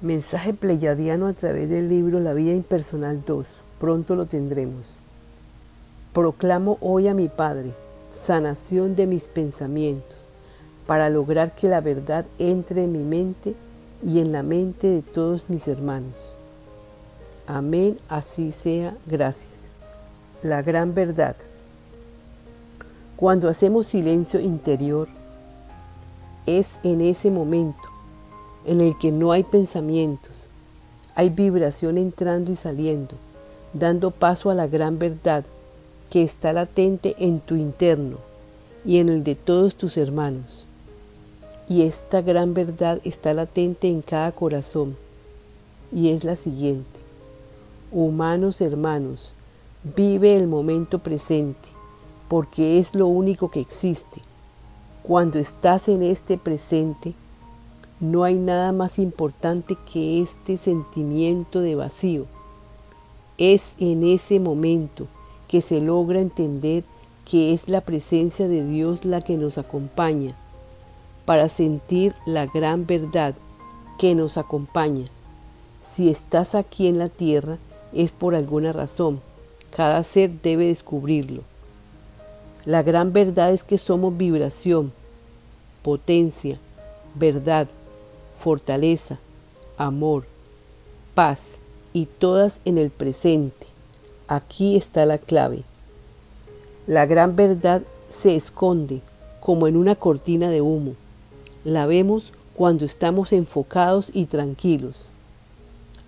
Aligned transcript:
Mensaje 0.00 0.54
pleyadiano 0.54 1.26
a 1.26 1.32
través 1.32 1.68
del 1.68 1.88
libro 1.88 2.20
La 2.20 2.32
Vida 2.32 2.52
Impersonal 2.52 3.24
2. 3.26 3.46
Pronto 3.80 4.14
lo 4.14 4.26
tendremos. 4.26 4.86
Proclamo 6.12 6.78
hoy 6.80 7.08
a 7.08 7.14
mi 7.14 7.28
Padre 7.28 7.72
sanación 8.10 8.96
de 8.96 9.06
mis 9.06 9.24
pensamientos 9.24 10.28
para 10.86 11.10
lograr 11.10 11.54
que 11.54 11.68
la 11.68 11.80
verdad 11.80 12.24
entre 12.38 12.84
en 12.84 12.92
mi 12.92 13.04
mente 13.04 13.54
y 14.04 14.20
en 14.20 14.32
la 14.32 14.42
mente 14.42 14.86
de 14.86 15.02
todos 15.02 15.42
mis 15.48 15.66
hermanos. 15.68 16.34
Amén, 17.46 17.96
así 18.08 18.52
sea, 18.52 18.96
gracias. 19.06 19.50
La 20.42 20.62
gran 20.62 20.94
verdad. 20.94 21.36
Cuando 23.16 23.48
hacemos 23.48 23.88
silencio 23.88 24.38
interior, 24.38 25.08
es 26.46 26.78
en 26.84 27.00
ese 27.00 27.30
momento 27.30 27.87
en 28.64 28.80
el 28.80 28.96
que 28.98 29.12
no 29.12 29.32
hay 29.32 29.44
pensamientos, 29.44 30.48
hay 31.14 31.30
vibración 31.30 31.98
entrando 31.98 32.52
y 32.52 32.56
saliendo, 32.56 33.14
dando 33.72 34.10
paso 34.10 34.50
a 34.50 34.54
la 34.54 34.66
gran 34.66 34.98
verdad 34.98 35.44
que 36.10 36.22
está 36.22 36.52
latente 36.52 37.14
en 37.18 37.40
tu 37.40 37.56
interno 37.56 38.18
y 38.84 38.98
en 38.98 39.08
el 39.08 39.24
de 39.24 39.34
todos 39.34 39.74
tus 39.74 39.96
hermanos. 39.96 40.64
Y 41.68 41.82
esta 41.82 42.22
gran 42.22 42.54
verdad 42.54 43.00
está 43.04 43.34
latente 43.34 43.88
en 43.88 44.00
cada 44.00 44.32
corazón 44.32 44.96
y 45.92 46.10
es 46.10 46.24
la 46.24 46.36
siguiente. 46.36 46.98
Humanos 47.92 48.60
hermanos, 48.60 49.34
vive 49.96 50.36
el 50.36 50.46
momento 50.46 50.98
presente 50.98 51.68
porque 52.28 52.78
es 52.78 52.94
lo 52.94 53.06
único 53.06 53.50
que 53.50 53.60
existe. 53.60 54.20
Cuando 55.02 55.38
estás 55.38 55.88
en 55.88 56.02
este 56.02 56.36
presente, 56.36 57.14
no 58.00 58.24
hay 58.24 58.36
nada 58.36 58.72
más 58.72 58.98
importante 58.98 59.76
que 59.90 60.22
este 60.22 60.56
sentimiento 60.56 61.60
de 61.60 61.74
vacío. 61.74 62.26
Es 63.38 63.74
en 63.78 64.04
ese 64.04 64.40
momento 64.40 65.06
que 65.48 65.60
se 65.60 65.80
logra 65.80 66.20
entender 66.20 66.84
que 67.24 67.52
es 67.52 67.68
la 67.68 67.80
presencia 67.80 68.48
de 68.48 68.64
Dios 68.64 69.04
la 69.04 69.20
que 69.20 69.36
nos 69.36 69.58
acompaña, 69.58 70.34
para 71.24 71.48
sentir 71.48 72.14
la 72.24 72.46
gran 72.46 72.86
verdad 72.86 73.34
que 73.98 74.14
nos 74.14 74.38
acompaña. 74.38 75.06
Si 75.82 76.08
estás 76.08 76.54
aquí 76.54 76.86
en 76.86 76.98
la 76.98 77.08
tierra 77.08 77.58
es 77.92 78.12
por 78.12 78.34
alguna 78.34 78.72
razón. 78.72 79.20
Cada 79.70 80.02
ser 80.04 80.30
debe 80.42 80.66
descubrirlo. 80.66 81.42
La 82.64 82.82
gran 82.82 83.12
verdad 83.12 83.52
es 83.52 83.64
que 83.64 83.78
somos 83.78 84.16
vibración, 84.16 84.92
potencia, 85.82 86.58
verdad, 87.14 87.68
fortaleza, 88.38 89.18
amor, 89.76 90.24
paz 91.14 91.40
y 91.92 92.06
todas 92.06 92.60
en 92.64 92.78
el 92.78 92.90
presente. 92.90 93.66
Aquí 94.28 94.76
está 94.76 95.04
la 95.06 95.18
clave. 95.18 95.64
La 96.86 97.04
gran 97.04 97.34
verdad 97.34 97.82
se 98.10 98.36
esconde 98.36 99.00
como 99.40 99.66
en 99.66 99.76
una 99.76 99.96
cortina 99.96 100.50
de 100.50 100.60
humo. 100.60 100.94
La 101.64 101.86
vemos 101.86 102.32
cuando 102.54 102.84
estamos 102.84 103.32
enfocados 103.32 104.10
y 104.14 104.26
tranquilos. 104.26 105.00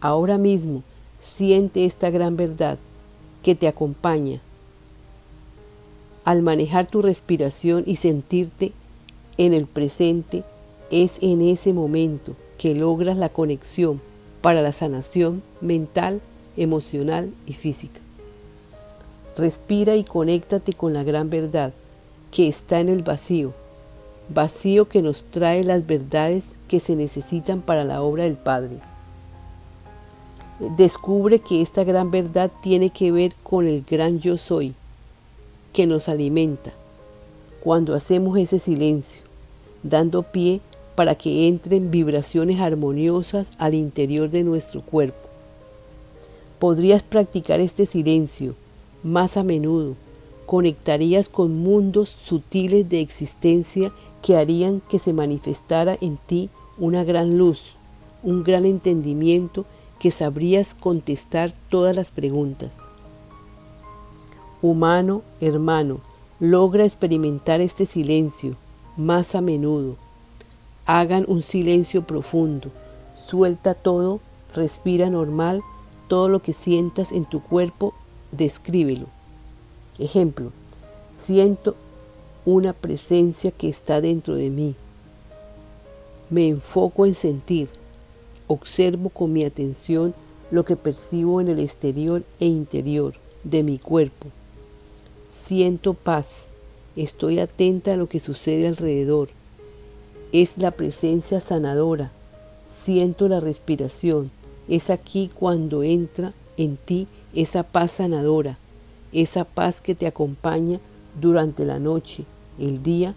Ahora 0.00 0.36
mismo 0.36 0.82
siente 1.20 1.86
esta 1.86 2.10
gran 2.10 2.36
verdad 2.36 2.78
que 3.42 3.54
te 3.54 3.68
acompaña. 3.68 4.40
Al 6.24 6.42
manejar 6.42 6.86
tu 6.86 7.00
respiración 7.00 7.84
y 7.86 7.96
sentirte 7.96 8.72
en 9.38 9.54
el 9.54 9.66
presente, 9.66 10.44
es 10.90 11.12
en 11.20 11.42
ese 11.42 11.72
momento 11.72 12.34
que 12.56 12.74
logras 12.74 13.16
la 13.16 13.28
conexión 13.28 14.00
para 14.40 14.62
la 14.62 14.72
sanación 14.72 15.42
mental, 15.60 16.20
emocional 16.56 17.32
y 17.46 17.52
física. 17.52 18.00
Respira 19.36 19.94
y 19.96 20.04
conéctate 20.04 20.72
con 20.72 20.92
la 20.92 21.04
gran 21.04 21.30
verdad 21.30 21.72
que 22.30 22.48
está 22.48 22.80
en 22.80 22.88
el 22.88 23.02
vacío, 23.02 23.52
vacío 24.28 24.88
que 24.88 25.02
nos 25.02 25.24
trae 25.24 25.64
las 25.64 25.86
verdades 25.86 26.44
que 26.66 26.80
se 26.80 26.96
necesitan 26.96 27.60
para 27.60 27.84
la 27.84 28.02
obra 28.02 28.24
del 28.24 28.36
Padre. 28.36 28.78
Descubre 30.76 31.38
que 31.38 31.62
esta 31.62 31.84
gran 31.84 32.10
verdad 32.10 32.50
tiene 32.62 32.90
que 32.90 33.12
ver 33.12 33.32
con 33.42 33.66
el 33.68 33.84
gran 33.88 34.18
yo 34.18 34.36
soy, 34.36 34.74
que 35.72 35.86
nos 35.86 36.08
alimenta. 36.08 36.72
Cuando 37.62 37.94
hacemos 37.94 38.36
ese 38.38 38.58
silencio, 38.58 39.22
dando 39.82 40.24
pie 40.24 40.60
para 40.98 41.14
que 41.14 41.46
entren 41.46 41.92
vibraciones 41.92 42.58
armoniosas 42.58 43.46
al 43.58 43.74
interior 43.74 44.30
de 44.30 44.42
nuestro 44.42 44.80
cuerpo. 44.82 45.28
Podrías 46.58 47.04
practicar 47.04 47.60
este 47.60 47.86
silencio 47.86 48.56
más 49.04 49.36
a 49.36 49.44
menudo. 49.44 49.94
Conectarías 50.44 51.28
con 51.28 51.56
mundos 51.56 52.08
sutiles 52.08 52.88
de 52.88 53.00
existencia 53.00 53.90
que 54.22 54.34
harían 54.34 54.82
que 54.88 54.98
se 54.98 55.12
manifestara 55.12 55.96
en 56.00 56.16
ti 56.16 56.50
una 56.78 57.04
gran 57.04 57.38
luz, 57.38 57.62
un 58.24 58.42
gran 58.42 58.64
entendimiento 58.64 59.66
que 60.00 60.10
sabrías 60.10 60.74
contestar 60.74 61.52
todas 61.68 61.94
las 61.94 62.10
preguntas. 62.10 62.72
Humano, 64.62 65.22
hermano, 65.40 66.00
logra 66.40 66.84
experimentar 66.84 67.60
este 67.60 67.86
silencio 67.86 68.56
más 68.96 69.36
a 69.36 69.40
menudo 69.40 69.96
Hagan 70.90 71.26
un 71.28 71.42
silencio 71.42 72.06
profundo. 72.06 72.70
Suelta 73.14 73.74
todo, 73.74 74.20
respira 74.54 75.10
normal, 75.10 75.60
todo 76.08 76.30
lo 76.30 76.40
que 76.40 76.54
sientas 76.54 77.12
en 77.12 77.26
tu 77.26 77.42
cuerpo, 77.42 77.92
descríbelo. 78.32 79.04
Ejemplo, 79.98 80.50
siento 81.14 81.76
una 82.46 82.72
presencia 82.72 83.50
que 83.50 83.68
está 83.68 84.00
dentro 84.00 84.34
de 84.34 84.48
mí. 84.48 84.76
Me 86.30 86.48
enfoco 86.48 87.04
en 87.04 87.14
sentir. 87.14 87.68
Observo 88.46 89.10
con 89.10 89.30
mi 89.30 89.44
atención 89.44 90.14
lo 90.50 90.64
que 90.64 90.76
percibo 90.76 91.42
en 91.42 91.48
el 91.48 91.58
exterior 91.58 92.24
e 92.40 92.46
interior 92.46 93.12
de 93.44 93.62
mi 93.62 93.78
cuerpo. 93.78 94.28
Siento 95.44 95.92
paz. 95.92 96.46
Estoy 96.96 97.40
atenta 97.40 97.92
a 97.92 97.96
lo 97.98 98.08
que 98.08 98.20
sucede 98.20 98.66
alrededor 98.66 99.28
es 100.32 100.58
la 100.58 100.70
presencia 100.72 101.40
sanadora. 101.40 102.10
Siento 102.70 103.28
la 103.28 103.40
respiración. 103.40 104.30
Es 104.68 104.90
aquí 104.90 105.30
cuando 105.32 105.82
entra 105.82 106.34
en 106.56 106.76
ti 106.76 107.06
esa 107.34 107.62
paz 107.62 107.92
sanadora, 107.92 108.58
esa 109.12 109.44
paz 109.44 109.80
que 109.80 109.94
te 109.94 110.06
acompaña 110.06 110.80
durante 111.18 111.64
la 111.64 111.78
noche, 111.78 112.24
el 112.58 112.82
día. 112.82 113.14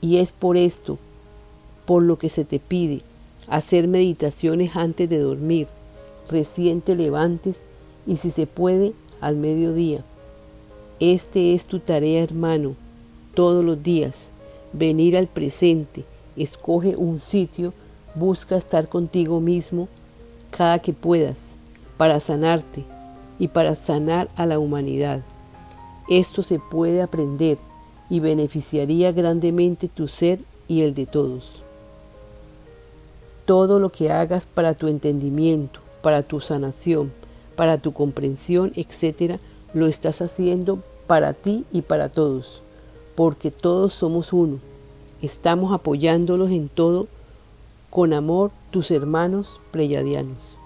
Y 0.00 0.16
es 0.16 0.32
por 0.32 0.56
esto, 0.56 0.98
por 1.86 2.02
lo 2.02 2.18
que 2.18 2.28
se 2.28 2.44
te 2.44 2.58
pide, 2.58 3.02
hacer 3.46 3.86
meditaciones 3.86 4.74
antes 4.74 5.08
de 5.08 5.18
dormir, 5.18 5.68
recién 6.28 6.80
te 6.80 6.96
levantes 6.96 7.62
y 8.06 8.16
si 8.16 8.30
se 8.30 8.46
puede, 8.46 8.92
al 9.20 9.36
mediodía. 9.36 10.02
Este 10.98 11.54
es 11.54 11.66
tu 11.66 11.78
tarea, 11.78 12.22
hermano, 12.22 12.74
todos 13.34 13.64
los 13.64 13.82
días 13.82 14.30
venir 14.72 15.16
al 15.16 15.26
presente, 15.26 16.04
escoge 16.36 16.96
un 16.96 17.20
sitio, 17.20 17.72
busca 18.14 18.56
estar 18.56 18.88
contigo 18.88 19.40
mismo 19.40 19.88
cada 20.50 20.78
que 20.80 20.92
puedas 20.92 21.36
para 21.96 22.20
sanarte 22.20 22.84
y 23.38 23.48
para 23.48 23.74
sanar 23.74 24.28
a 24.36 24.46
la 24.46 24.58
humanidad. 24.58 25.20
Esto 26.08 26.42
se 26.42 26.58
puede 26.58 27.02
aprender 27.02 27.58
y 28.08 28.20
beneficiaría 28.20 29.12
grandemente 29.12 29.88
tu 29.88 30.08
ser 30.08 30.40
y 30.66 30.82
el 30.82 30.94
de 30.94 31.06
todos. 31.06 31.62
Todo 33.44 33.78
lo 33.78 33.90
que 33.90 34.10
hagas 34.10 34.46
para 34.46 34.74
tu 34.74 34.88
entendimiento, 34.88 35.80
para 36.02 36.22
tu 36.22 36.40
sanación, 36.40 37.12
para 37.56 37.78
tu 37.78 37.92
comprensión, 37.92 38.72
etc., 38.76 39.38
lo 39.74 39.86
estás 39.86 40.20
haciendo 40.20 40.82
para 41.06 41.32
ti 41.32 41.64
y 41.72 41.82
para 41.82 42.10
todos 42.10 42.62
porque 43.20 43.50
todos 43.50 43.92
somos 43.92 44.32
uno. 44.32 44.60
Estamos 45.20 45.74
apoyándolos 45.74 46.50
en 46.52 46.70
todo 46.70 47.06
con 47.90 48.14
amor 48.14 48.50
tus 48.70 48.90
hermanos 48.90 49.60
pleyadianos. 49.72 50.59